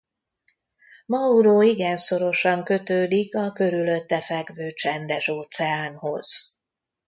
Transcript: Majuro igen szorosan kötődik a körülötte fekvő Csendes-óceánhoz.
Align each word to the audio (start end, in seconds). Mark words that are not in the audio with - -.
Majuro 1.05 1.61
igen 1.61 1.97
szorosan 1.97 2.63
kötődik 2.63 3.35
a 3.35 3.51
körülötte 3.53 4.21
fekvő 4.21 4.71
Csendes-óceánhoz. 4.71 6.57